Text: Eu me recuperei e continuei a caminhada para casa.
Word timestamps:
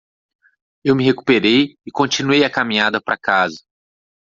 Eu 0.83 0.95
me 0.95 1.03
recuperei 1.03 1.77
e 1.85 1.91
continuei 1.91 2.43
a 2.43 2.49
caminhada 2.49 2.99
para 2.99 3.15
casa. 3.19 3.61